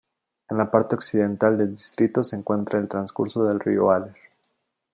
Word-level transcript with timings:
En 0.49 0.57
la 0.57 0.71
parte 0.71 0.95
occidental 0.95 1.59
del 1.59 1.75
distrito 1.75 2.23
se 2.23 2.35
encuentra 2.35 2.79
el 2.79 2.87
transcurso 2.87 3.43
del 3.45 3.59
río 3.59 3.91
Aller. 3.91 4.15